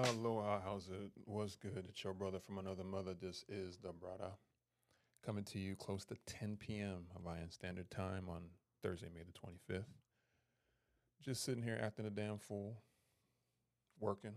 [0.00, 1.10] Uh, Aloha, how's it?
[1.26, 1.84] Was good?
[1.86, 3.12] It's your brother from another mother.
[3.12, 4.30] This is the brother
[5.26, 7.04] coming to you close to 10 p.m.
[7.14, 8.44] of Hawaiian Standard Time on
[8.82, 9.84] Thursday, May the 25th.
[11.22, 12.78] Just sitting here acting a damn fool,
[13.98, 14.32] working.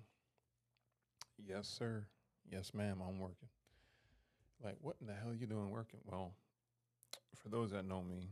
[1.37, 2.07] Yes, sir.
[2.51, 3.47] Yes, ma'am, I'm working.
[4.61, 5.99] Like, what in the hell are you doing working?
[6.03, 6.33] Well,
[7.41, 8.31] for those that know me,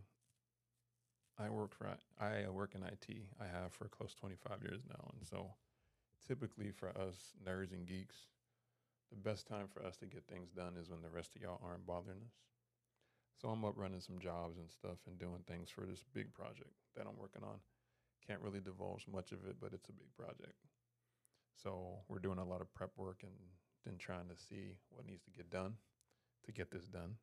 [1.39, 1.87] I work for
[2.19, 3.23] I work in IT.
[3.39, 5.51] I have for close to 25 years now, and so
[6.27, 8.15] typically for us nerds and geeks,
[9.11, 11.61] the best time for us to get things done is when the rest of y'all
[11.63, 12.33] aren't bothering us.
[13.41, 16.69] So I'm up running some jobs and stuff and doing things for this big project
[16.95, 17.59] that I'm working on.
[18.25, 20.55] Can't really divulge much of it, but it's a big project.
[21.61, 23.33] So we're doing a lot of prep work and
[23.85, 25.73] then trying to see what needs to get done
[26.45, 27.15] to get this done.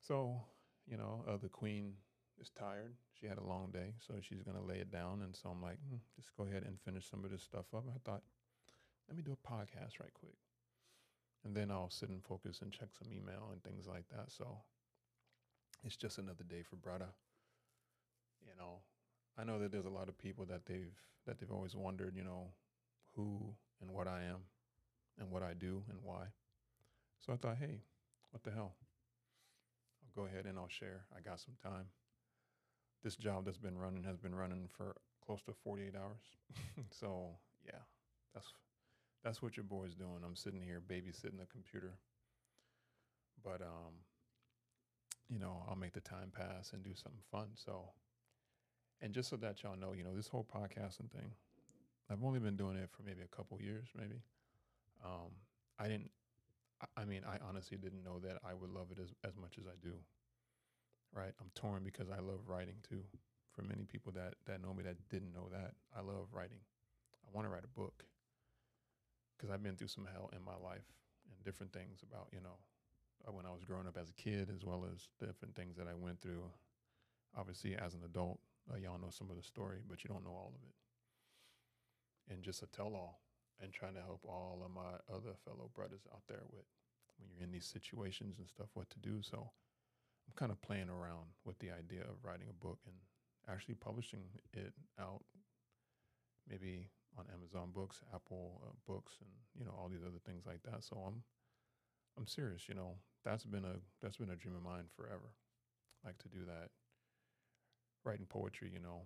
[0.00, 0.40] So,
[0.86, 1.92] you know, uh, the queen
[2.40, 2.94] is tired.
[3.20, 5.22] She had a long day, so she's gonna lay it down.
[5.22, 7.84] And so I'm like, hmm, just go ahead and finish some of this stuff up.
[7.88, 8.22] I thought,
[9.08, 10.38] let me do a podcast right quick,
[11.44, 14.30] and then I'll sit and focus and check some email and things like that.
[14.30, 14.58] So
[15.84, 17.08] it's just another day for Bradda.
[18.42, 18.80] You know,
[19.38, 22.24] I know that there's a lot of people that they've that they've always wondered, you
[22.24, 22.48] know,
[23.14, 24.44] who and what I am,
[25.18, 26.24] and what I do and why.
[27.20, 27.82] So I thought, hey,
[28.30, 28.76] what the hell?
[30.02, 31.04] I'll go ahead and I'll share.
[31.14, 31.86] I got some time
[33.02, 36.84] this job that's been running has been running for close to 48 hours.
[36.90, 37.28] so
[37.64, 37.80] yeah,
[38.34, 38.46] that's
[39.24, 40.22] that's what your boy's doing.
[40.24, 41.94] I'm sitting here babysitting the computer,
[43.44, 43.94] but um,
[45.28, 47.48] you know, I'll make the time pass and do something fun.
[47.54, 47.90] So,
[49.00, 51.32] and just so that y'all know, you know, this whole podcasting thing,
[52.10, 54.20] I've only been doing it for maybe a couple years, maybe.
[55.04, 55.30] Um,
[55.78, 56.10] I didn't.
[56.96, 59.66] I mean, I honestly didn't know that I would love it as as much as
[59.66, 59.92] I do
[61.14, 61.32] right?
[61.40, 63.02] I'm torn because I love writing too.
[63.52, 66.60] For many people that that know me that didn't know that, I love writing.
[67.24, 68.04] I want to write a book
[69.36, 70.86] because I've been through some hell in my life
[71.28, 72.58] and different things about you know
[73.26, 75.86] uh, when I was growing up as a kid, as well as different things that
[75.88, 76.44] I went through.
[77.36, 78.40] Obviously, as an adult,
[78.72, 80.74] uh, y'all know some of the story, but you don't know all of it.
[82.32, 83.20] And just a tell-all,
[83.62, 86.64] and trying to help all of my other fellow brothers out there with
[87.18, 89.20] when you're in these situations and stuff, what to do.
[89.22, 89.50] So
[90.30, 92.94] I'm kind of playing around with the idea of writing a book and
[93.50, 94.22] actually publishing
[94.54, 95.22] it out,
[96.48, 96.86] maybe
[97.18, 100.84] on Amazon Books, Apple uh, Books, and you know all these other things like that.
[100.84, 101.24] So I'm
[102.16, 102.68] I'm serious.
[102.68, 105.34] You know that's been a that's been a dream of mine forever.
[106.04, 106.70] Like to do that.
[108.04, 109.02] Writing poetry, you know.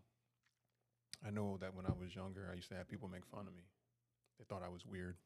[1.27, 3.57] I know that when I was younger, I used to have people make fun of
[3.57, 3.65] me.
[4.39, 5.17] They thought I was weird.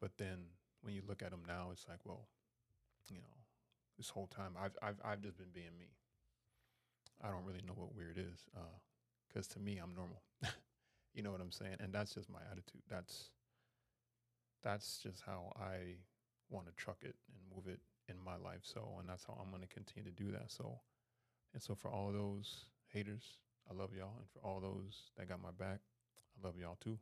[0.00, 0.38] But then
[0.80, 2.28] when you look at them now, it's like, well,
[3.10, 3.43] you know,
[3.96, 4.52] this whole time.
[4.60, 5.86] I've I've I've just been being me.
[7.22, 8.44] I don't really know what weird is,
[9.28, 10.22] because uh, to me, I'm normal.
[11.14, 11.76] you know what I'm saying?
[11.80, 12.82] And that's just my attitude.
[12.90, 13.30] That's
[14.62, 15.96] that's just how I
[16.50, 18.60] want to truck it and move it in my life.
[18.62, 20.50] So, and that's how I'm going to continue to do that.
[20.50, 20.80] So,
[21.52, 23.38] and so for all those haters,
[23.70, 25.80] I love y'all, and for all those that got my back,
[26.36, 26.98] I love y'all too.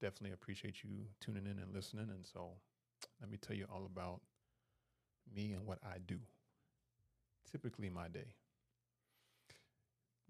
[0.00, 0.90] Definitely appreciate you
[1.20, 2.08] tuning in and listening.
[2.10, 2.50] And so,
[3.20, 4.20] let me tell you all about
[5.34, 6.18] me and what I do.
[7.50, 8.34] Typically, my day.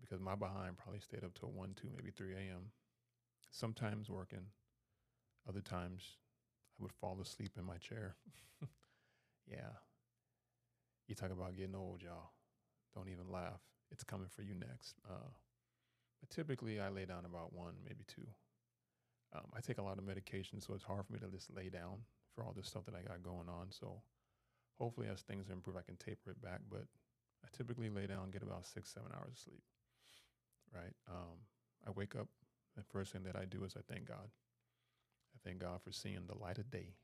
[0.01, 2.71] Because my behind probably stayed up till 1, 2, maybe 3 a.m.
[3.51, 4.47] Sometimes working,
[5.49, 6.03] other times
[6.79, 8.15] I would fall asleep in my chair.
[9.51, 9.75] yeah.
[11.09, 12.31] You talk about getting old, y'all.
[12.95, 13.61] Don't even laugh.
[13.91, 14.97] It's coming for you next.
[15.09, 15.31] Uh,
[16.21, 18.27] but typically, I lay down about one, maybe two.
[19.35, 21.69] Um, I take a lot of medication, so it's hard for me to just lay
[21.69, 21.99] down
[22.35, 23.69] for all this stuff that I got going on.
[23.71, 24.01] So
[24.79, 26.61] Hopefully, as things improve, I can taper it back.
[26.71, 26.85] But
[27.45, 29.63] I typically lay down, get about six, seven hours of sleep.
[30.75, 30.95] Right.
[31.09, 31.39] Um,
[31.87, 32.29] I wake up,
[32.77, 34.29] The first thing that I do is I thank God.
[35.35, 36.95] I thank God for seeing the light of day.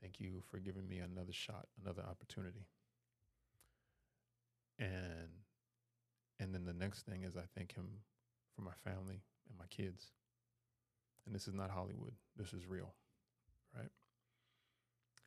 [0.00, 2.66] Thank you for giving me another shot, another opportunity.
[4.78, 5.28] And
[6.40, 7.86] and then the next thing is I thank him
[8.56, 10.10] for my family and my kids.
[11.24, 12.14] And this is not Hollywood.
[12.36, 12.92] This is real.
[13.76, 13.90] Right?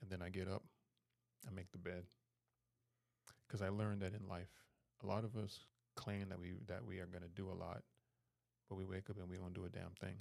[0.01, 0.63] And then I get up
[1.47, 2.03] I make the bed.
[3.47, 4.49] Because I learned that in life,
[5.03, 5.59] a lot of us
[5.95, 7.83] claim that we that we are going to do a lot,
[8.69, 10.17] but we wake up and we don't do a damn thing.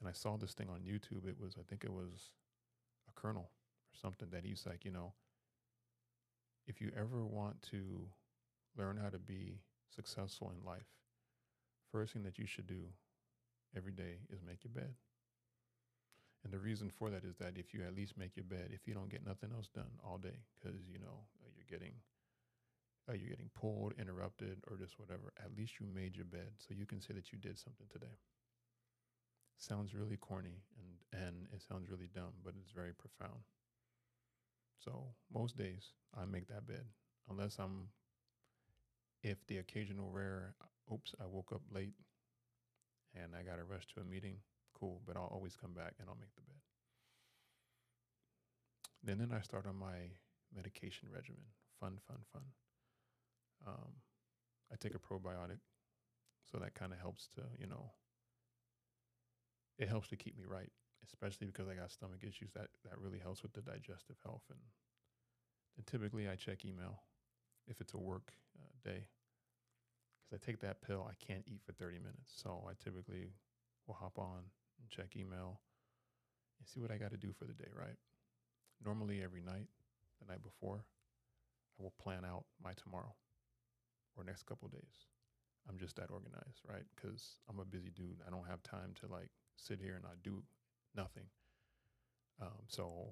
[0.00, 1.28] And I saw this thing on YouTube.
[1.28, 2.30] It was, I think it was
[3.08, 5.12] a colonel or something that he's like, you know,
[6.66, 8.08] if you ever want to
[8.76, 9.58] learn how to be
[9.94, 10.86] successful in life,
[11.90, 12.84] first thing that you should do
[13.76, 14.94] every day is make your bed.
[16.44, 18.86] And the reason for that is that if you at least make your bed, if
[18.86, 21.94] you don't get nothing else done all day, because you know uh, you're getting,
[23.08, 26.74] uh, you're getting pulled, interrupted, or just whatever, at least you made your bed, so
[26.74, 28.16] you can say that you did something today.
[29.58, 33.42] sounds really corny and and it sounds really dumb, but it's very profound.
[34.78, 36.86] So most days I make that bed,
[37.28, 37.88] unless I'm.
[39.22, 40.56] If the occasional rare,
[40.92, 41.94] oops, I woke up late,
[43.14, 44.38] and I got to rush to a meeting.
[44.78, 46.60] Cool, but I'll always come back and I'll make the bed.
[49.02, 50.10] Then then I start on my
[50.54, 51.42] medication regimen.
[51.80, 52.42] Fun, fun, fun.
[53.66, 53.92] Um,
[54.72, 55.58] I take a probiotic,
[56.50, 57.90] so that kind of helps to you know
[59.78, 60.70] it helps to keep me right,
[61.06, 62.50] especially because I got stomach issues.
[62.52, 64.42] That that really helps with the digestive health.
[64.50, 64.58] And,
[65.76, 67.02] and typically, I check email
[67.68, 69.06] if it's a work uh, day,
[70.18, 71.08] because I take that pill.
[71.08, 73.30] I can't eat for 30 minutes, so I typically
[73.86, 74.42] will hop on
[74.80, 75.60] and check email
[76.58, 77.70] and see what I got to do for the day.
[77.74, 77.96] Right.
[78.84, 79.68] Normally, every night,
[80.20, 80.84] the night before,
[81.78, 83.14] I will plan out my tomorrow
[84.16, 85.06] or next couple days.
[85.68, 86.84] I'm just that organized, right?
[86.94, 88.20] Because I'm a busy dude.
[88.26, 90.42] I don't have time to like sit here and I do
[90.96, 91.26] nothing.
[92.40, 93.10] Um, so,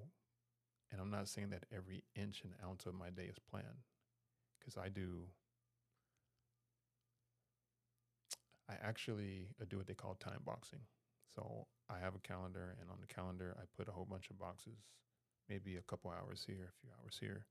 [0.91, 3.83] and I'm not saying that every inch and ounce of my day is planned
[4.59, 5.23] because I do.
[8.69, 10.79] I actually do what they call time boxing.
[11.37, 14.39] So I have a calendar, and on the calendar, I put a whole bunch of
[14.39, 14.79] boxes,
[15.47, 17.45] maybe a couple hours here, a few hours here,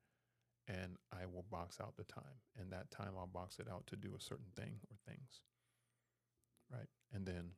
[0.66, 2.42] and I will box out the time.
[2.60, 5.40] And that time, I'll box it out to do a certain thing or things.
[6.68, 6.88] Right.
[7.14, 7.50] And then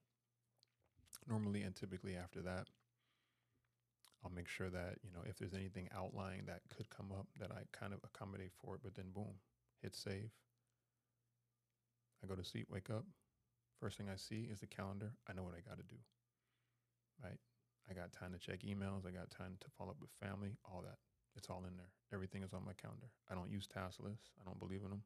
[1.27, 2.69] normally and typically after that,
[4.23, 7.53] I'll make sure that, you know, if there's anything outlying that could come up, that
[7.53, 9.41] I kind of accommodate for it, but then boom,
[9.81, 10.29] hit save.
[12.23, 13.07] I go to sleep, wake up.
[13.81, 15.13] First thing I see is the calendar.
[15.27, 15.97] I know what I got to do.
[17.23, 17.38] Right?
[17.91, 19.06] I got time to check emails.
[19.06, 20.99] I got time to follow up with family, all that.
[21.37, 21.93] It's all in there.
[22.12, 23.09] Everything is on my calendar.
[23.31, 24.31] I don't use task lists.
[24.41, 25.03] I don't believe in them.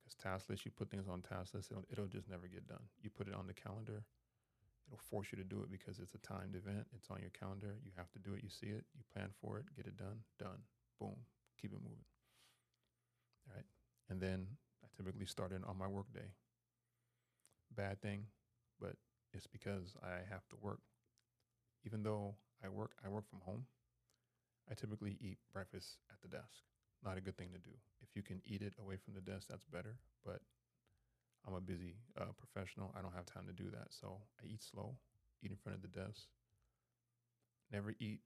[0.00, 2.82] Because task lists, you put things on task lists, it'll, it'll just never get done.
[3.02, 4.02] You put it on the calendar,
[4.88, 6.86] it'll force you to do it because it's a timed event.
[6.96, 7.76] It's on your calendar.
[7.84, 8.42] You have to do it.
[8.42, 8.84] You see it.
[8.96, 9.66] You plan for it.
[9.76, 10.24] Get it done.
[10.38, 10.58] Done.
[10.98, 11.16] Boom.
[11.60, 12.04] Keep it moving.
[13.48, 13.66] All right.
[14.08, 14.46] And then
[14.82, 16.34] I typically start in on my work day.
[17.76, 18.26] Bad thing,
[18.80, 18.96] but
[19.32, 20.80] it's because I have to work.
[21.84, 22.34] Even though
[22.64, 23.64] I work, I work from home.
[24.70, 26.62] I typically eat breakfast at the desk.
[27.04, 27.74] Not a good thing to do.
[28.02, 29.96] If you can eat it away from the desk, that's better.
[30.24, 30.40] But
[31.46, 32.94] I'm a busy uh, professional.
[32.96, 33.88] I don't have time to do that.
[33.90, 34.94] So I eat slow,
[35.42, 36.28] eat in front of the desk.
[37.72, 38.20] Never eat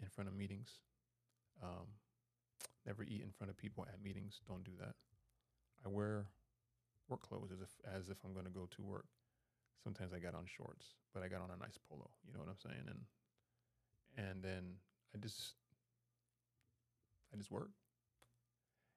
[0.00, 0.70] in front of meetings.
[1.62, 1.88] Um,
[2.86, 4.40] never eat in front of people at meetings.
[4.46, 4.94] Don't do that.
[5.84, 6.26] I wear
[7.08, 9.06] work clothes as if as if I'm going to go to work.
[9.82, 12.10] Sometimes I got on shorts, but I got on a nice polo.
[12.26, 12.84] You know what I'm saying?
[12.86, 13.00] And
[14.16, 14.78] and then
[15.14, 15.54] I just
[17.32, 17.70] I just work.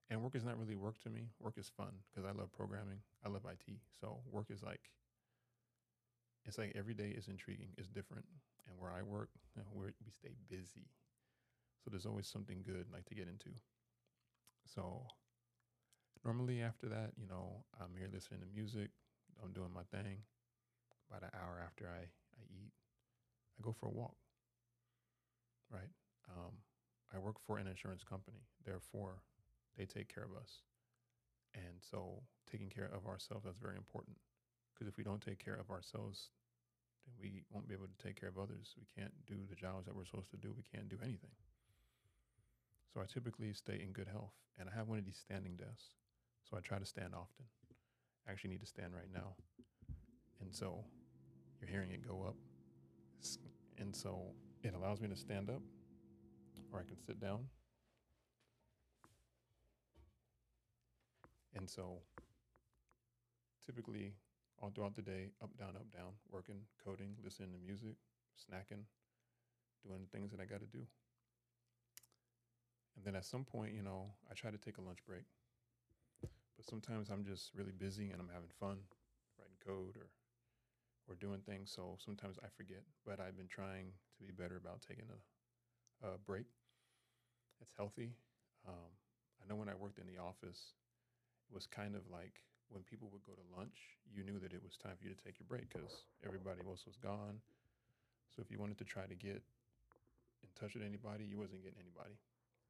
[0.10, 1.30] And work is not really work to me.
[1.40, 3.00] Work is fun because I love programming.
[3.26, 3.80] I love IT.
[4.02, 4.92] So work is like,
[6.44, 7.70] it's like every day is intriguing.
[7.78, 8.26] It's different.
[8.68, 9.30] And where I work,
[9.74, 10.90] we we stay busy.
[11.84, 13.50] So there's always something good like to get into.
[14.66, 15.06] So
[16.26, 18.90] normally after that, you know, I'm here listening to music.
[19.42, 20.18] I'm doing my thing.
[21.12, 22.72] About an hour after I, I eat,
[23.60, 24.16] I go for a walk.
[25.70, 25.92] Right.
[26.32, 26.56] Um,
[27.14, 28.48] I work for an insurance company.
[28.66, 29.20] Therefore,
[29.78, 30.64] they take care of us.
[31.54, 34.16] And so taking care of ourselves, that's very important.
[34.74, 36.32] Because if we don't take care of ourselves,
[37.04, 38.76] then we won't be able to take care of others.
[38.80, 40.54] We can't do the jobs that we're supposed to do.
[40.56, 41.36] We can't do anything.
[42.94, 44.32] So I typically stay in good health.
[44.60, 46.00] And I have one of these standing desks.
[46.50, 47.46] So I try to stand often.
[48.28, 49.36] I actually need to stand right now.
[50.40, 50.84] And so
[51.62, 52.36] you're hearing it go up.
[53.78, 55.62] And so it allows me to stand up
[56.72, 57.46] or I can sit down.
[61.56, 62.00] And so
[63.66, 64.14] typically
[64.62, 67.96] all throughout the day, up, down, up, down, working, coding, listening to music,
[68.38, 68.84] snacking,
[69.86, 70.86] doing things that I got to do.
[72.96, 75.24] And then at some point, you know, I try to take a lunch break.
[76.22, 78.78] But sometimes I'm just really busy and I'm having fun
[79.40, 80.08] writing code or
[81.12, 81.68] or doing things.
[81.76, 82.88] So sometimes I forget.
[83.04, 86.48] But I've been trying to be better about taking a, a break.
[87.60, 88.16] It's healthy.
[88.64, 88.90] Um,
[89.44, 90.72] I know when I worked in the office,
[91.52, 92.40] it was kind of like
[92.72, 95.20] when people would go to lunch, you knew that it was time for you to
[95.20, 97.44] take your break because everybody else was gone.
[98.32, 99.44] So if you wanted to try to get
[100.40, 102.16] in touch with anybody, you wasn't getting anybody.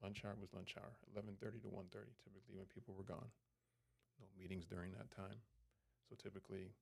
[0.01, 3.29] Lunch hour was lunch hour, 11:30 to 1:30, typically when people were gone.
[4.17, 5.37] No meetings during that time.
[6.09, 6.73] So typically,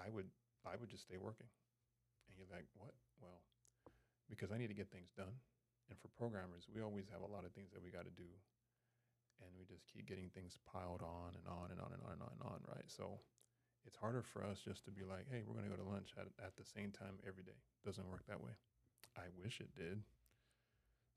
[0.00, 0.28] I would
[0.64, 1.48] I would just stay working.
[2.28, 2.96] And you're like, what?
[3.20, 3.44] Well,
[4.30, 5.36] because I need to get things done.
[5.92, 8.30] And for programmers, we always have a lot of things that we got to do
[9.42, 12.22] and we just keep getting things piled on and on and on and on and
[12.22, 12.86] on and on, right?
[12.86, 13.18] So
[13.84, 16.14] it's harder for us just to be like, hey, we're going to go to lunch
[16.16, 17.58] at, at the same time every day.
[17.84, 18.56] Doesn't work that way.
[19.16, 20.00] I wish it did.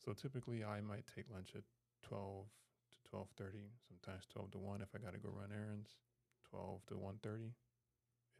[0.04, 1.64] So typically I might take lunch at
[2.04, 5.96] 12 to 12:30, sometimes 12 to 1 if I got to go run errands,
[6.52, 7.56] 12 to 1:30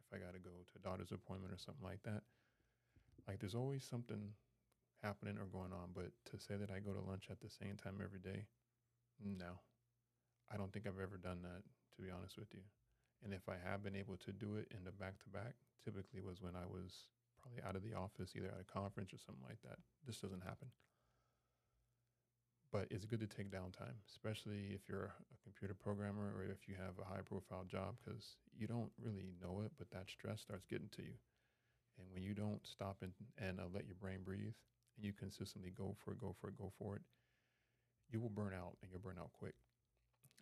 [0.08, 2.24] if I got to go to a daughter's appointment or something like that.
[3.28, 4.32] Like there's always something
[5.02, 7.76] happening or going on, but to say that I go to lunch at the same
[7.76, 8.46] time every day,
[9.20, 9.60] no.
[10.50, 11.62] I don't think I've ever done that
[11.96, 12.64] to be honest with you.
[13.22, 16.22] And if I have been able to do it in the back to back, typically
[16.22, 17.10] was when I was
[17.42, 19.78] probably out of the office, either at a conference or something like that.
[20.06, 20.68] This doesn't happen.
[22.70, 26.74] But it's good to take downtime, especially if you're a computer programmer or if you
[26.76, 30.66] have a high profile job, because you don't really know it, but that stress starts
[30.66, 31.16] getting to you.
[31.98, 34.52] And when you don't stop and, and uh, let your brain breathe
[34.96, 37.02] and you consistently go for it, go for it, go for it,
[38.10, 39.54] you will burn out and you'll burn out quick.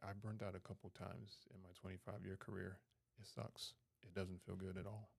[0.02, 2.78] I burned out a couple times in my 25 year career.
[3.18, 3.72] It sucks.
[4.02, 5.10] It doesn't feel good at all.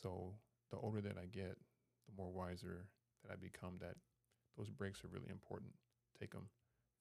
[0.00, 0.34] So
[0.70, 1.58] the older that I get,
[2.06, 2.86] the more wiser
[3.24, 3.96] that I become that
[4.56, 5.72] those breaks are really important.
[6.18, 6.48] Take them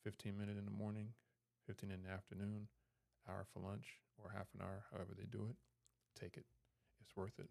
[0.04, 1.10] 15 minutes in the morning,
[1.68, 2.68] 15 in the afternoon,
[3.30, 5.56] hour for lunch, or half an hour, however they do it.
[6.20, 6.46] Take it.
[7.02, 7.50] It's worth it.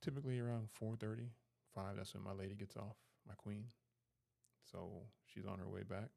[0.00, 1.30] Typically around 4:30,
[1.74, 3.64] 5, that's when my lady gets off, my queen.
[4.70, 6.10] So she's on her way back.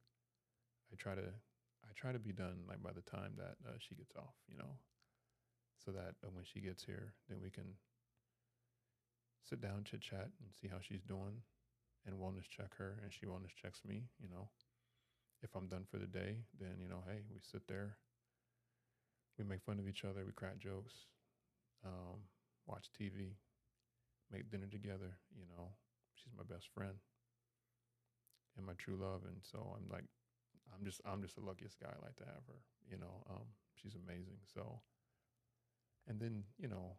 [0.91, 3.95] I try to I try to be done like by the time that uh, she
[3.95, 4.79] gets off, you know,
[5.83, 7.77] so that uh, when she gets here, then we can
[9.47, 11.41] sit down, chit chat, and see how she's doing,
[12.05, 14.03] and wellness check her, and she wellness checks me.
[14.21, 14.49] You know,
[15.41, 17.97] if I'm done for the day, then you know, hey, we sit there,
[19.37, 20.93] we make fun of each other, we crack jokes,
[21.85, 22.21] um,
[22.67, 23.35] watch TV,
[24.31, 25.17] make dinner together.
[25.35, 25.69] You know,
[26.15, 26.95] she's my best friend
[28.57, 30.05] and my true love, and so I'm like
[30.73, 32.61] I'm just I'm just the luckiest guy like to have her.
[32.89, 33.45] You know, um,
[33.75, 34.39] she's amazing.
[34.53, 34.79] So,
[36.07, 36.95] and then you know,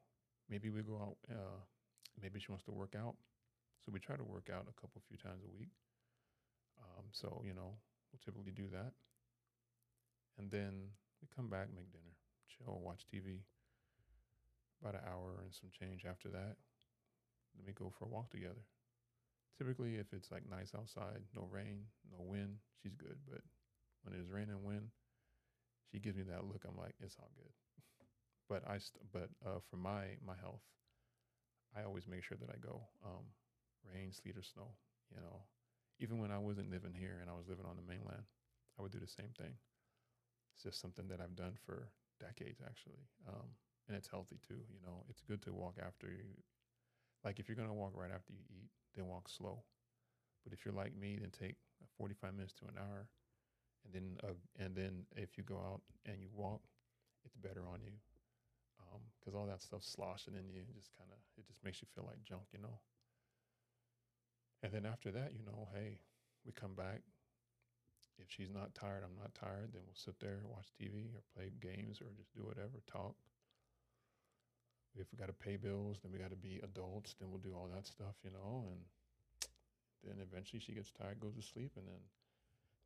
[0.49, 1.17] maybe we go out.
[1.31, 1.61] Uh,
[2.21, 3.17] maybe she wants to work out,
[3.87, 5.71] so we try to work out a couple few times a week.
[6.83, 7.79] Um, so you know,
[8.11, 8.91] we'll typically do that,
[10.39, 10.91] and then
[11.23, 12.19] we come back, make dinner,
[12.51, 13.47] chill, watch TV.
[14.83, 16.59] About an hour and some change after that,
[17.55, 18.61] then we go for a walk together.
[19.57, 23.17] Typically, if it's like nice outside, no rain, no wind, she's good.
[23.31, 23.41] But
[24.03, 24.91] when it's rain and wind,
[25.91, 26.65] she gives me that look.
[26.69, 27.53] I'm like, it's all good.
[28.51, 30.61] but I, st- but uh, for my my health,
[31.75, 32.83] I always make sure that I go.
[33.05, 33.25] Um,
[33.93, 34.75] rain, sleet, or snow.
[35.15, 35.43] You know,
[36.01, 38.25] even when I wasn't living here and I was living on the mainland,
[38.79, 39.55] I would do the same thing.
[40.55, 41.89] It's just something that I've done for
[42.21, 43.49] decades, actually, um,
[43.89, 44.61] and it's healthy too.
[44.73, 46.27] You know, it's good to walk after you.
[47.25, 49.63] Like if you're gonna walk right after you eat, then walk slow.
[50.45, 51.57] But if you're like me, then take
[51.99, 53.09] 45 minutes to an hour
[53.85, 56.63] and then uh, and then if you go out and you walk,
[57.25, 57.93] it's better on you
[59.21, 61.89] because um, all that stuff sloshing in you just kind of it just makes you
[61.95, 62.79] feel like junk, you know.
[64.63, 65.99] And then after that, you know, hey,
[66.45, 67.03] we come back.
[68.19, 69.71] If she's not tired, I'm not tired.
[69.73, 73.15] Then we'll sit there, watch TV, or play games, or just do whatever, talk.
[74.97, 77.15] If we got to pay bills, then we got to be adults.
[77.21, 78.73] Then we'll do all that stuff, you know.
[78.73, 78.81] And
[80.03, 82.01] then eventually she gets tired, goes to sleep, and then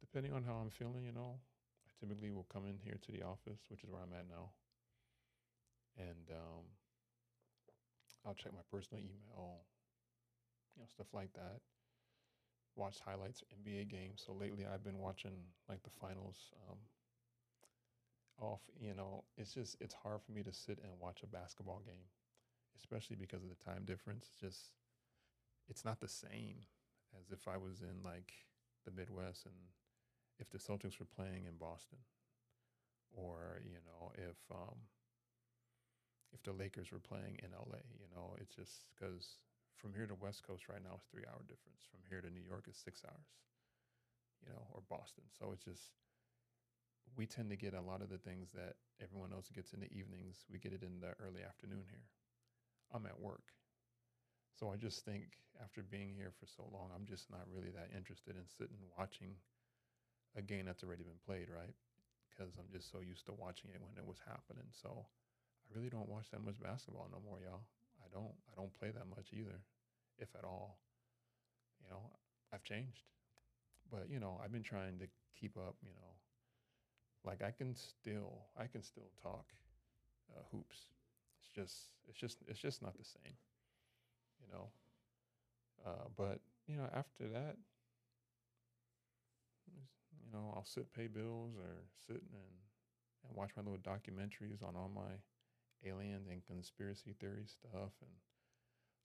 [0.00, 1.38] depending on how I'm feeling, you know,
[1.86, 4.50] I typically will come in here to the office, which is where I'm at now,
[5.98, 6.64] and um,
[8.26, 9.60] I'll check my personal email,
[10.80, 11.60] you know, stuff like that.
[12.74, 14.22] Watch highlights, NBA games.
[14.24, 15.32] So lately, I've been watching
[15.68, 16.50] like the finals.
[16.68, 16.78] Um,
[18.40, 21.82] off, you know, it's just it's hard for me to sit and watch a basketball
[21.84, 22.08] game,
[22.78, 24.30] especially because of the time difference.
[24.32, 24.72] It's just
[25.68, 26.64] it's not the same
[27.20, 28.32] as if I was in like
[28.86, 29.54] the Midwest and
[30.38, 31.98] if the Celtics were playing in Boston,
[33.12, 34.88] or you know if um,
[36.32, 37.84] if the Lakers were playing in LA.
[37.98, 39.36] You know, it's just because
[39.76, 41.86] from here to West Coast right now is three hour difference.
[41.90, 43.30] From here to New York is six hours.
[44.42, 45.24] You know, or Boston.
[45.36, 45.92] So it's just
[47.16, 49.90] we tend to get a lot of the things that everyone else gets in the
[49.92, 50.46] evenings.
[50.48, 52.06] We get it in the early afternoon here.
[52.94, 53.52] I'm at work.
[54.58, 57.92] So I just think after being here for so long, I'm just not really that
[57.96, 59.36] interested in sitting watching
[60.36, 61.74] a game that's already been played, right?
[62.30, 64.68] Because I'm just so used to watching it when it was happening.
[64.70, 67.66] So I really don't watch that much basketball no more, y'all.
[68.12, 68.34] Don't.
[68.50, 69.60] I don't play that much either,
[70.18, 70.78] if at all.
[71.82, 72.10] You know,
[72.52, 73.04] I've changed,
[73.90, 75.06] but you know, I've been trying to
[75.38, 75.76] keep up.
[75.82, 76.14] You know,
[77.24, 79.46] like I can still, I can still talk
[80.34, 80.86] uh, hoops.
[81.40, 83.34] It's just, it's just, it's just not the same.
[84.40, 84.68] You know,
[85.86, 87.56] uh, but you know, after that,
[90.24, 92.60] you know, I'll sit pay bills or sit and
[93.26, 95.20] and watch my little documentaries on all my
[95.86, 98.10] aliens and conspiracy theory stuff and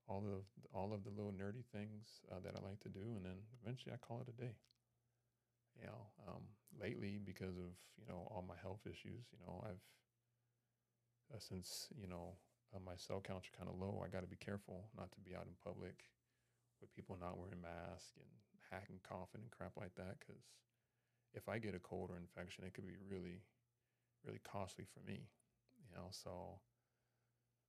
[0.08, 3.25] all of all of the little nerdy things uh, that I like to do, and
[3.25, 4.53] then eventually I call it a day.
[5.79, 6.44] You know, um,
[6.79, 9.86] lately because of you know all my health issues, you know I've
[11.34, 12.38] uh, since you know
[12.74, 15.20] uh, my cell counts are kind of low, I got to be careful not to
[15.20, 16.05] be out in public
[16.82, 18.29] with people not wearing masks and
[18.70, 20.20] hacking, coughing, and crap like that.
[20.20, 20.44] Because
[21.34, 23.41] if I get a cold or infection, it could be really,
[24.25, 25.27] really costly for me.
[25.95, 26.59] Know, so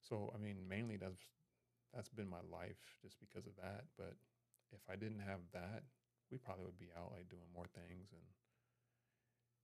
[0.02, 1.23] so I mean, mainly that's
[1.95, 3.85] that's been my life just because of that.
[3.97, 4.14] But
[4.73, 5.83] if I didn't have that,
[6.30, 8.26] we probably would be out like doing more things and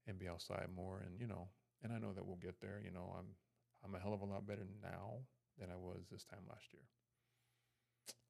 [0.07, 1.03] and be outside more.
[1.05, 1.49] And you know,
[1.83, 2.81] and I know that we'll get there.
[2.83, 3.35] You know, I'm
[3.85, 5.27] I'm a hell of a lot better now
[5.59, 6.87] than I was this time last year.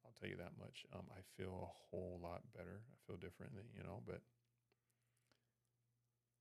[0.04, 0.84] I'll tell you that much.
[0.94, 2.80] Um, I feel a whole lot better.
[2.90, 4.20] I feel differently, you know, but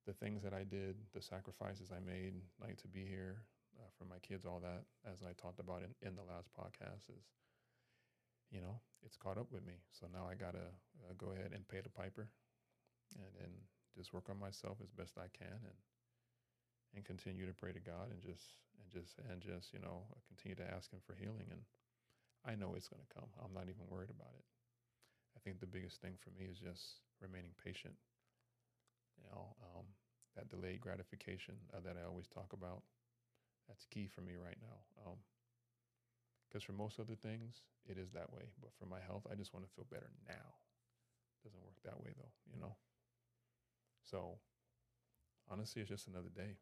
[0.07, 3.43] the things that I did, the sacrifices I made, like to be here
[3.81, 7.09] uh, for my kids, all that, as I talked about in, in the last podcast,
[7.09, 7.25] is,
[8.51, 9.81] you know, it's caught up with me.
[9.91, 10.67] So now I got to
[11.09, 12.29] uh, go ahead and pay the piper
[13.17, 13.51] and then
[13.97, 15.79] just work on myself as best I can and
[16.95, 20.55] and continue to pray to God and just and just and just you know continue
[20.59, 21.47] to ask Him for healing.
[21.49, 21.63] And
[22.45, 23.29] I know it's going to come.
[23.39, 24.45] I'm not even worried about it.
[25.35, 27.95] I think the biggest thing for me is just remaining patient.
[29.17, 29.85] You know, um,
[30.35, 32.83] that delayed gratification uh, that I always talk about.
[33.67, 35.13] That's key for me right now.
[36.47, 38.51] Because um, for most other things, it is that way.
[38.61, 40.55] But for my health, I just want to feel better now.
[41.43, 42.75] Doesn't work that way though, you know.
[44.05, 44.37] So
[45.49, 46.53] honestly, it's just another day.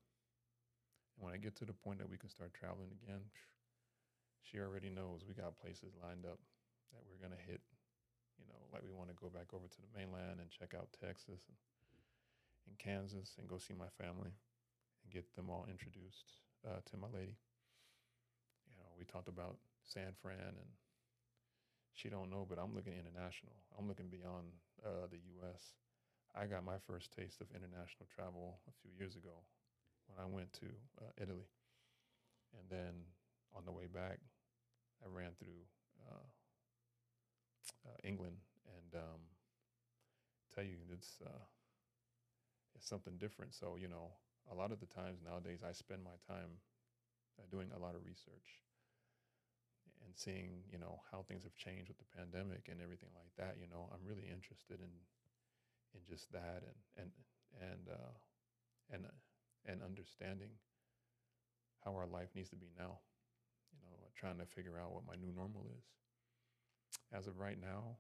[1.16, 3.28] And when I get to the point that we can start traveling again,
[4.40, 6.40] she already knows we got places lined up
[6.96, 7.60] that we're going to hit.
[8.40, 10.96] You know, like we want to go back over to the mainland and check out
[10.96, 11.60] Texas and,
[12.72, 17.08] and Kansas and go see my family and get them all introduced uh, to my
[17.14, 17.38] lady.
[18.68, 20.72] You know, we talked about San Fran and
[21.94, 23.54] she don't know, but I'm looking international.
[23.78, 24.48] I'm looking beyond
[24.86, 25.76] uh, the U.S.
[26.36, 29.44] I got my first taste of international travel a few years ago
[30.08, 30.68] when I went to
[31.02, 31.50] uh, Italy.
[32.58, 32.94] And then
[33.56, 34.20] on the way back,
[35.04, 35.64] I ran through
[36.08, 36.28] uh,
[37.88, 39.22] uh, England and um,
[40.54, 41.44] tell you it's uh,
[42.76, 43.54] it's something different.
[43.54, 44.12] So you know,
[44.52, 46.62] a lot of the times nowadays, I spend my time
[47.38, 48.64] uh, doing a lot of research
[50.06, 53.60] and seeing you know how things have changed with the pandemic and everything like that.
[53.60, 54.94] You know, I'm really interested in
[55.94, 57.12] in just that and and
[57.60, 58.14] and uh,
[58.92, 59.06] and
[59.66, 60.56] and understanding
[61.84, 63.00] how our life needs to be now.
[63.72, 65.86] You know, trying to figure out what my new normal is.
[67.14, 67.98] As of right now,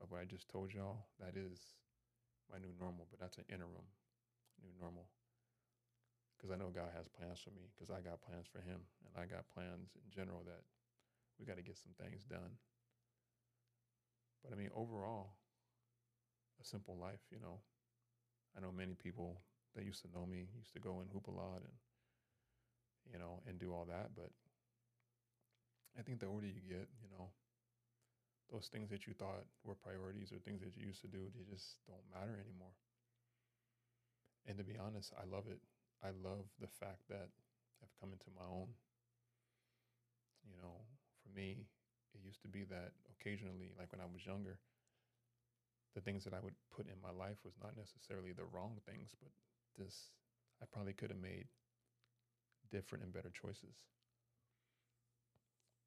[0.00, 1.58] of what I just told y'all, that is
[2.50, 3.86] my new normal, but that's an interim
[4.62, 5.06] new normal.
[6.38, 9.12] Because I know God has plans for me, because I got plans for Him, and
[9.18, 10.62] I got plans in general that
[11.34, 12.54] we got to get some things done.
[14.46, 15.34] But I mean, overall,
[16.62, 17.58] a simple life, you know.
[18.56, 19.42] I know many people
[19.74, 21.76] that used to know me used to go and hoop a lot and
[23.12, 24.30] you know and do all that but
[25.98, 27.30] i think the older you get you know
[28.50, 31.44] those things that you thought were priorities or things that you used to do they
[31.46, 32.74] just don't matter anymore
[34.46, 35.60] and to be honest i love it
[36.04, 37.28] i love the fact that
[37.82, 38.68] i've come into my own
[40.46, 40.82] you know
[41.22, 41.66] for me
[42.14, 44.58] it used to be that occasionally like when i was younger
[45.94, 49.14] the things that i would put in my life was not necessarily the wrong things
[49.20, 49.32] but
[49.78, 50.10] this,
[50.60, 51.46] I probably could have made
[52.70, 53.78] different and better choices.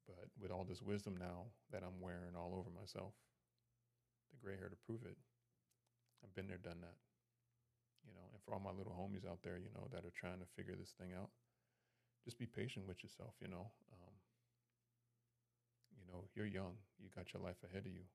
[0.08, 3.12] But with all this wisdom now that I'm wearing all over myself,
[4.32, 5.16] the gray hair to prove it,
[6.24, 6.96] I've been there, done that.
[8.06, 10.40] You know, and for all my little homies out there, you know, that are trying
[10.40, 11.30] to figure this thing out,
[12.24, 13.70] just be patient with yourself, you know.
[13.94, 14.14] Um,
[15.98, 18.06] you know, you're young, you got your life ahead of you.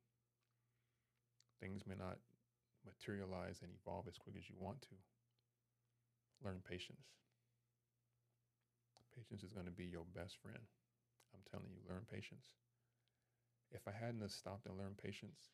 [1.59, 2.19] Things may not
[2.85, 4.95] materialize and evolve as quick as you want to
[6.43, 7.07] learn patience.
[9.15, 10.61] Patience is going to be your best friend.
[11.33, 12.53] I'm telling you, learn patience.
[13.71, 15.49] If I hadn't stopped and learned patience,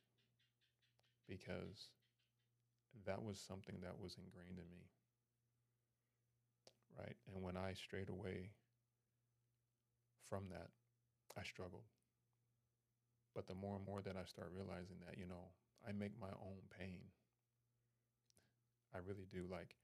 [1.28, 1.90] because
[3.06, 4.86] that was something that was ingrained in me,
[6.98, 7.16] right?
[7.28, 8.52] And when I strayed away
[10.30, 10.70] from that,
[11.38, 11.86] I struggled.
[13.36, 15.50] But the more and more that I start realizing that, you know,
[15.88, 17.00] I make my own pain.
[18.94, 19.46] I really do.
[19.50, 19.76] Like,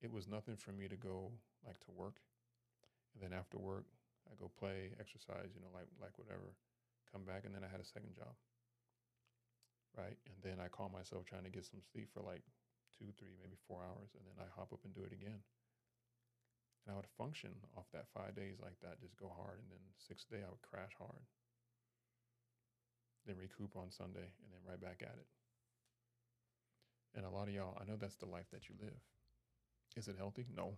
[0.00, 1.32] it was nothing for me to go
[1.66, 2.16] like to work
[3.14, 3.86] and then after work
[4.30, 6.54] I go play, exercise, you know, like like whatever,
[7.10, 8.34] come back and then I had a second job.
[9.92, 10.16] Right?
[10.24, 12.40] And then I call myself trying to get some sleep for like
[12.96, 15.44] two, three, maybe four hours, and then I hop up and do it again.
[16.84, 19.60] And I would function off that five days like that, just go hard.
[19.60, 21.22] And then sixth day, I would crash hard.
[23.26, 25.28] Then recoup on Sunday and then right back at it.
[27.14, 28.98] And a lot of y'all, I know that's the life that you live.
[29.96, 30.46] Is it healthy?
[30.56, 30.72] No,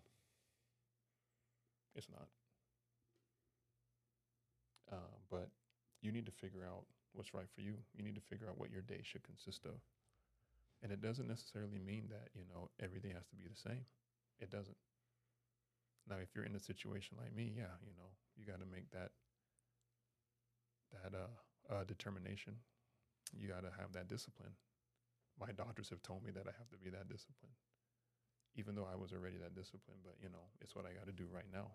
[1.95, 2.29] it's not.
[4.93, 5.49] Uh, but
[6.03, 7.75] you need to figure out what's right for you.
[7.97, 9.79] You need to figure out what your day should consist of.
[10.83, 13.87] And it doesn't necessarily mean that, you know, everything has to be the same.
[14.41, 14.77] It doesn't.
[16.09, 18.91] Now, if you're in a situation like me, yeah, you know, you got to make
[18.91, 19.13] that
[20.93, 22.55] that uh, uh, determination.
[23.33, 24.53] You got to have that discipline.
[25.41, 27.57] My doctors have told me that I have to be that disciplined,
[28.55, 30.05] even though I was already that disciplined.
[30.05, 31.73] But you know, it's what I got to do right now.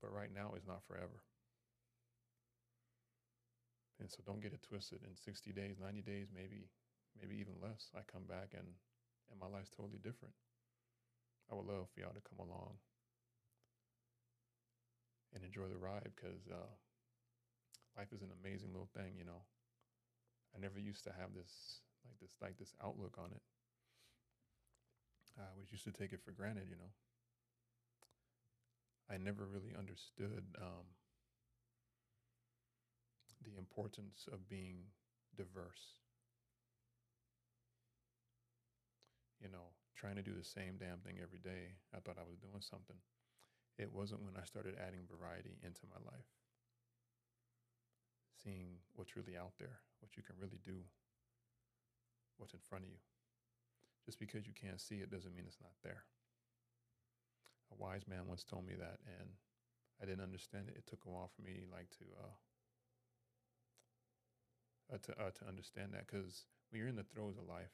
[0.00, 1.20] But right now is not forever.
[4.02, 4.98] And so don't get it twisted.
[5.06, 6.66] In 60 days, 90 days, maybe,
[7.14, 8.66] maybe even less, I come back and
[9.30, 10.34] and my life's totally different.
[11.48, 12.76] I would love for y'all to come along
[15.32, 16.68] and enjoy the ride because uh,
[17.96, 19.46] life is an amazing little thing, you know.
[20.52, 23.40] I never used to have this like this like this outlook on it.
[25.38, 26.92] I always used to take it for granted, you know.
[29.08, 30.84] I never really understood um,
[33.44, 34.90] the importance of being
[35.36, 36.00] diverse.
[39.40, 41.78] You know, trying to do the same damn thing every day.
[41.94, 42.98] I thought I was doing something.
[43.78, 46.30] It wasn't when I started adding variety into my life,
[48.42, 50.84] seeing what's really out there, what you can really do,
[52.36, 53.00] what's in front of you.
[54.04, 56.04] Just because you can't see it doesn't mean it's not there.
[57.70, 59.30] A wise man once told me that, and
[60.02, 60.76] I didn't understand it.
[60.76, 62.34] It took a while for me, like to uh,
[64.92, 67.72] uh, to uh, to understand that, because when you're in the throes of life,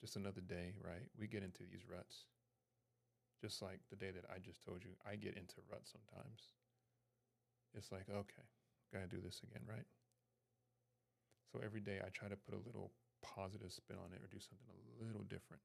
[0.00, 1.06] just another day, right?
[1.18, 2.26] We get into these ruts.
[3.40, 6.54] Just like the day that I just told you, I get into ruts sometimes.
[7.74, 8.46] It's like, okay,
[8.92, 9.86] gotta do this again, right?
[11.50, 14.40] So every day I try to put a little positive spin on it or do
[14.40, 15.62] something a little different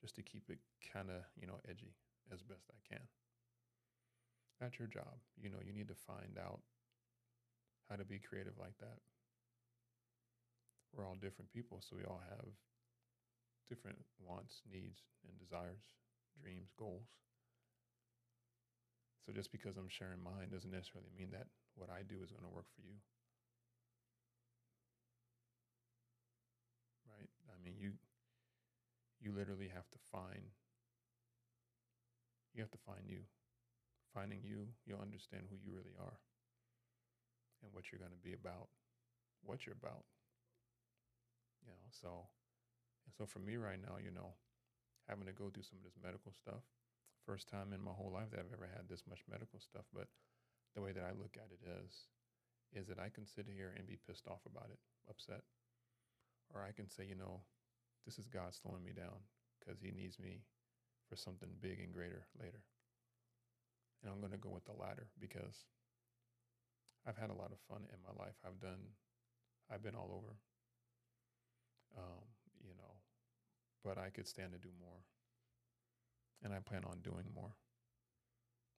[0.00, 0.58] just to keep it
[0.92, 1.94] kind of, you know, edgy
[2.32, 3.02] as best I can.
[4.60, 5.22] That's your job.
[5.40, 6.60] You know, you need to find out
[7.88, 8.98] how to be creative like that.
[10.92, 12.52] We're all different people, so we all have
[13.68, 15.80] different wants, needs, and desires,
[16.36, 17.08] dreams, goals.
[19.24, 22.44] So just because I'm sharing mine doesn't necessarily mean that what I do is going
[22.44, 22.98] to work for you.
[27.08, 27.30] Right?
[27.48, 27.96] I mean, you
[29.22, 30.52] you literally have to find
[32.52, 33.24] you have to find you.
[34.12, 36.20] Finding you, you'll understand who you really are
[37.62, 38.68] and what you're going to be about,
[39.42, 40.04] what you're about.
[41.62, 42.26] You know, so
[43.06, 44.34] and so for me right now, you know,
[45.08, 46.62] having to go through some of this medical stuff,
[47.26, 50.06] first time in my whole life that I've ever had this much medical stuff, but
[50.74, 52.10] the way that I look at it is
[52.72, 55.44] is that I can sit here and be pissed off about it, upset.
[56.54, 57.44] Or I can say, you know,
[58.04, 59.28] this is God slowing me down
[59.60, 60.40] because he needs me
[61.08, 62.64] for something big and greater later.
[64.02, 65.68] And I'm going to go with the latter because
[67.06, 68.36] I've had a lot of fun in my life.
[68.46, 68.94] I've done,
[69.70, 70.34] I've been all over,
[71.98, 72.24] um,
[72.62, 72.94] you know,
[73.84, 75.02] but I could stand to do more.
[76.44, 77.54] And I plan on doing more.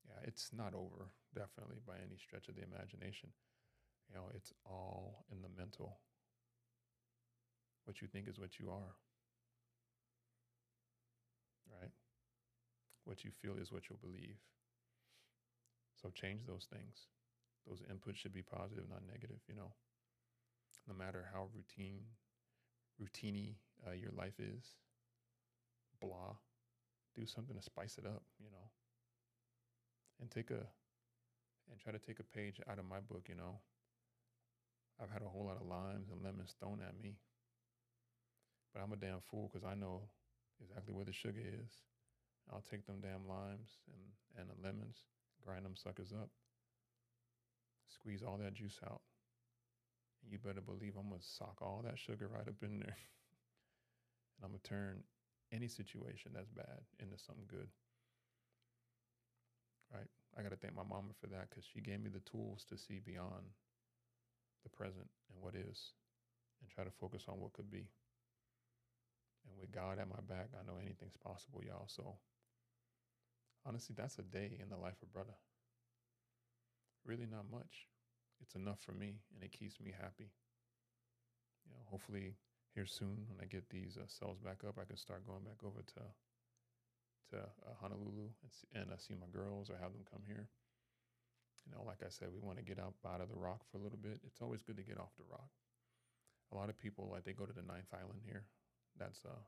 [0.07, 3.31] Yeah, it's not over, definitely, by any stretch of the imagination.
[4.09, 5.97] You know, it's all in the mental.
[7.85, 8.97] What you think is what you are
[11.81, 11.91] right?
[13.05, 14.37] What you feel is what you'll believe.
[16.01, 17.07] So change those things.
[17.67, 19.73] Those inputs should be positive, not negative, you know.
[20.87, 22.03] No matter how routine,
[23.01, 23.55] routiny
[23.87, 24.77] uh, your life is,
[26.01, 26.37] blah,
[27.15, 28.69] do something to spice it up, you know.
[30.21, 30.67] And take a,
[31.71, 33.61] and try to take a page out of my book, you know.
[35.03, 37.17] I've had a whole lot of limes and lemons thrown at me.
[38.73, 40.03] But I'm a damn fool because I know
[40.61, 41.71] exactly where the sugar is.
[42.53, 44.05] I'll take them damn limes and,
[44.39, 44.99] and the lemons,
[45.45, 46.29] grind them suckers up,
[47.89, 49.01] squeeze all that juice out.
[50.23, 52.97] And you better believe I'm going to sock all that sugar right up in there.
[54.37, 55.03] and I'm going to turn
[55.53, 57.69] any situation that's bad into something good.
[59.93, 60.09] Right?
[60.37, 62.79] I got to thank my mama for that because she gave me the tools to
[62.79, 63.55] see beyond
[64.65, 65.93] the present and what is
[66.61, 67.87] and try to focus on what could be.
[69.47, 71.87] And with God at my back, I know anything's possible, y'all.
[71.87, 72.17] So
[73.67, 75.37] honestly, that's a day in the life of brother.
[77.05, 77.87] Really not much.
[78.41, 80.33] It's enough for me and it keeps me happy.
[81.65, 82.37] You know, hopefully
[82.75, 85.63] here soon when I get these uh, cells back up, I can start going back
[85.65, 86.03] over to
[87.33, 90.49] to uh, Honolulu and, see, and uh, see my girls or have them come here.
[91.65, 93.79] You know, like I said, we want to get out out of the rock for
[93.79, 94.21] a little bit.
[94.27, 95.49] It's always good to get off the rock.
[96.53, 98.45] A lot of people like they go to the ninth island here.
[98.99, 99.41] That's uh,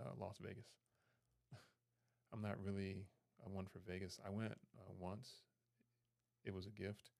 [0.00, 0.64] uh Las Vegas.
[2.32, 3.04] I'm not really
[3.44, 4.18] one for Vegas.
[4.24, 5.28] I went uh, once.
[6.44, 7.10] It was a gift.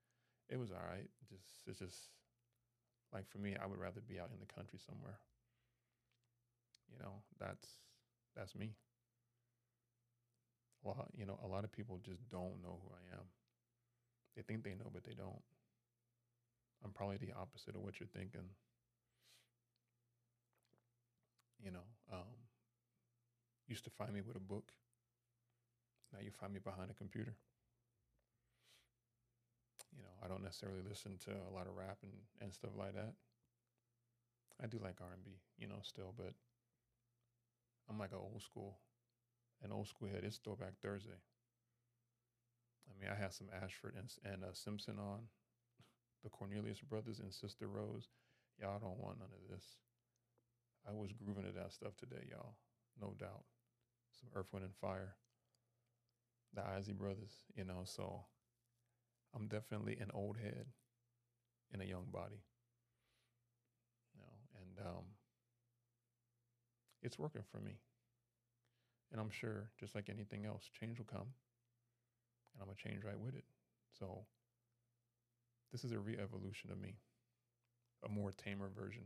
[0.49, 1.09] It was all right.
[1.29, 2.11] Just it's just
[3.13, 5.19] like for me, I would rather be out in the country somewhere.
[6.91, 7.67] You know, that's
[8.37, 8.75] that's me.
[10.85, 13.25] A lot, you know, a lot of people just don't know who I am.
[14.35, 15.43] They think they know, but they don't.
[16.85, 18.49] I'm probably the opposite of what you're thinking.
[21.63, 22.49] You know, um,
[23.69, 24.73] used to find me with a book.
[26.13, 27.35] Now you find me behind a computer.
[29.93, 32.95] You know, I don't necessarily listen to a lot of rap and, and stuff like
[32.95, 33.15] that.
[34.63, 36.35] I do like R&B, you know, still, but
[37.89, 38.79] I'm like an old school,
[39.65, 40.23] an old school head.
[40.23, 41.19] It's Throwback Thursday.
[42.89, 45.21] I mean, I had some Ashford and, and uh, Simpson on,
[46.23, 48.09] the Cornelius brothers and Sister Rose.
[48.61, 49.65] Y'all don't want none of this.
[50.87, 52.55] I was grooving to that stuff today, y'all,
[53.01, 53.45] no doubt.
[54.13, 55.15] Some Earth, Wind, and Fire.
[56.53, 58.25] The Isley brothers, you know, so
[59.35, 60.67] I'm definitely an old head
[61.73, 62.43] in a young body.
[64.15, 65.05] You know, and um,
[67.03, 67.79] it's working for me.
[69.13, 71.35] And I'm sure, just like anything else, change will come.
[72.53, 73.45] And I'm to change right with it.
[73.99, 74.25] So
[75.73, 76.97] this is a re evolution of me,
[78.05, 79.05] a more tamer version.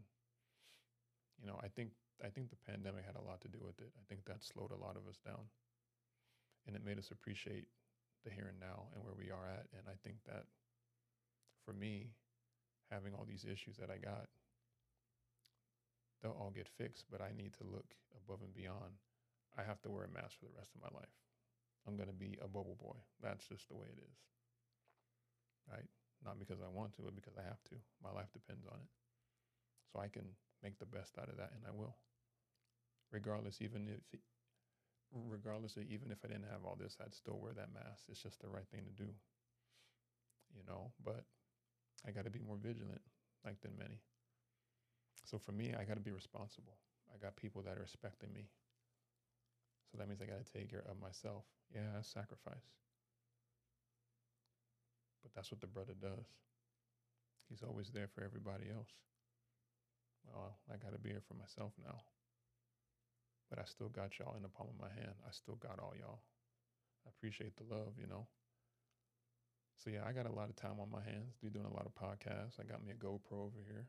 [1.40, 1.90] You know, I think
[2.24, 3.90] I think the pandemic had a lot to do with it.
[3.98, 5.44] I think that slowed a lot of us down.
[6.66, 7.66] And it made us appreciate
[8.24, 9.68] the here and now and where we are at.
[9.76, 10.44] And I think that
[11.64, 12.12] for me,
[12.90, 14.28] having all these issues that I got,
[16.22, 19.00] they'll all get fixed, but I need to look above and beyond.
[19.56, 21.14] I have to wear a mask for the rest of my life.
[21.86, 22.96] I'm going to be a bubble boy.
[23.22, 24.18] That's just the way it is.
[25.70, 25.88] Right?
[26.24, 27.76] Not because I want to, but because I have to.
[28.02, 28.90] My life depends on it.
[29.92, 30.24] So I can
[30.62, 31.96] make the best out of that, and I will.
[33.12, 34.20] Regardless, even if,
[35.14, 38.04] regardless of even if I didn't have all this, I'd still wear that mask.
[38.08, 39.10] It's just the right thing to do.
[40.54, 41.24] You know, but
[42.06, 43.00] I got to be more vigilant,
[43.44, 44.00] like than many.
[45.24, 46.76] So for me, I got to be responsible.
[47.12, 48.48] I got people that are respecting me.
[49.90, 51.44] So that means I got to take care of myself.
[51.74, 52.66] Yeah, sacrifice.
[55.22, 56.26] But that's what the brother does.
[57.48, 58.90] He's always there for everybody else.
[60.26, 62.00] Well, I got to be here for myself now.
[63.54, 65.14] But I still got y'all in the palm of my hand.
[65.22, 66.18] I still got all y'all.
[67.06, 68.26] I appreciate the love, you know.
[69.78, 71.38] So yeah, I got a lot of time on my hands.
[71.40, 72.58] Be doing a lot of podcasts.
[72.58, 73.86] I got me a GoPro over here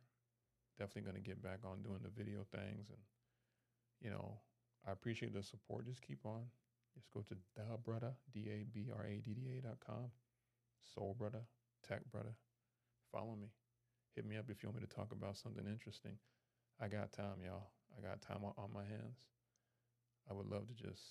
[0.78, 2.94] definitely to get back on doing the video things.
[2.94, 3.02] And,
[4.02, 4.38] you know,
[4.88, 5.88] I appreciate the support.
[5.88, 6.46] Just keep on.
[6.94, 10.12] Just go to Da Bradda, D A B R A D D A dot com.
[10.94, 11.42] Soul Bradda,
[11.88, 12.36] Tech Bradda.
[13.12, 13.48] Follow me.
[14.16, 16.20] Hit me up if you want me to talk about something interesting.
[16.80, 17.72] I got time, y'all.
[17.98, 19.26] I got time on, on my hands.
[20.30, 21.02] I would love to just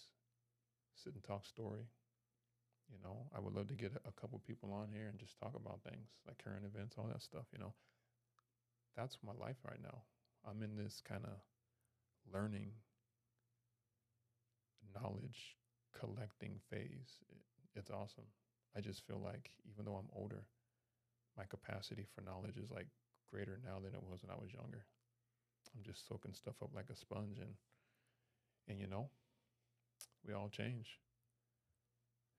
[0.95, 1.87] sit and talk story.
[2.91, 5.55] You know, I would love to get a, couple people on here and just talk
[5.57, 7.47] about things like current events, all that stuff.
[7.53, 7.73] You know,
[8.97, 10.03] that's my life right now.
[10.47, 11.41] I'm in this kind of
[12.33, 12.73] learning,
[14.95, 15.57] knowledge
[15.99, 17.25] collecting phase.
[17.31, 17.41] It,
[17.75, 18.29] it's awesome.
[18.77, 20.45] I just feel like even though I'm older,
[21.39, 22.87] my capacity for knowledge is like
[23.31, 24.85] greater now than it was when I was younger.
[25.75, 27.55] I'm just soaking stuff up like a sponge and
[28.69, 29.09] and you know,
[30.27, 30.99] we all change.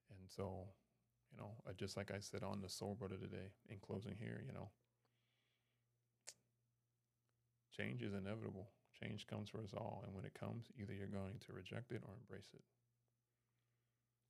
[0.09, 0.67] And so,
[1.31, 4.53] you know, just like I said on the Soul Brother today, in closing here, you
[4.53, 4.69] know,
[7.75, 8.69] Change is inevitable.
[9.01, 10.03] Change comes for us all.
[10.05, 12.63] And when it comes, either you're going to reject it or embrace it.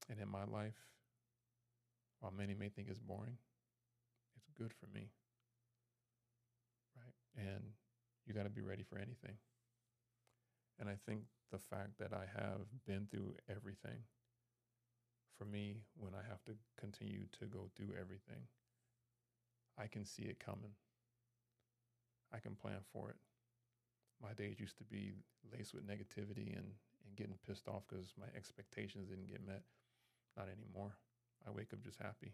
[0.09, 0.77] And in my life,
[2.19, 3.37] while many may think it's boring,
[4.35, 5.09] it's good for me.
[6.97, 7.45] Right?
[7.45, 7.63] And
[8.25, 9.37] you got to be ready for anything.
[10.79, 14.03] And I think the fact that I have been through everything,
[15.37, 18.47] for me, when I have to continue to go through everything,
[19.77, 20.71] I can see it coming.
[22.33, 23.17] I can plan for it
[24.21, 25.13] my days used to be
[25.51, 26.71] laced with negativity and,
[27.05, 29.63] and getting pissed off because my expectations didn't get met.
[30.37, 30.95] Not anymore.
[31.47, 32.33] I wake up just happy.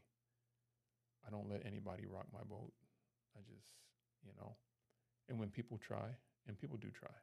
[1.26, 2.72] I don't let anybody rock my boat.
[3.36, 3.68] I just,
[4.26, 4.56] you know,
[5.30, 7.14] and when people try, and people do try,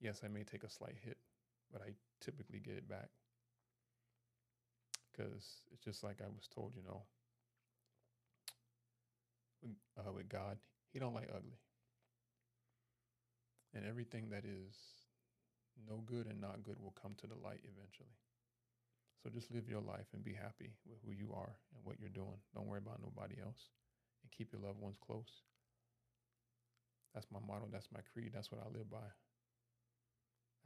[0.00, 1.16] yes, I may take a slight hit,
[1.72, 3.08] but I typically get it back.
[5.12, 7.02] Because it's just like I was told, you know,
[9.98, 10.58] uh, with God,
[10.92, 11.58] He don't like ugly
[13.74, 14.74] and everything that is
[15.88, 18.16] no good and not good will come to the light eventually.
[19.22, 22.08] So just live your life and be happy with who you are and what you're
[22.08, 22.38] doing.
[22.54, 23.70] Don't worry about nobody else
[24.22, 25.42] and keep your loved ones close.
[27.14, 27.68] That's my motto.
[27.72, 28.32] That's my creed.
[28.34, 29.06] That's what I live by.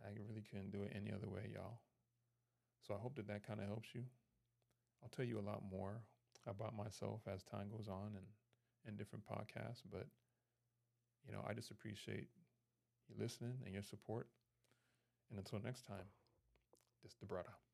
[0.04, 1.80] I really couldn't do it any other way, y'all.
[2.86, 4.02] So I hope that that kind of helps you.
[5.02, 6.02] I'll tell you a lot more
[6.46, 8.26] about myself as time goes on and
[8.86, 10.06] in different podcasts, but
[11.26, 12.28] you know, I just appreciate
[13.08, 14.26] you listening and your support.
[15.30, 16.06] And until next time,
[17.02, 17.71] this is Da Bradda.